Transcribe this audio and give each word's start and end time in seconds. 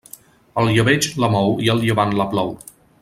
El 0.61 0.69
llebeig 0.77 1.09
la 1.25 1.29
mou 1.35 1.53
i 1.67 1.71
el 1.75 1.85
llevant 1.85 2.17
la 2.23 2.27
plou. 2.33 2.51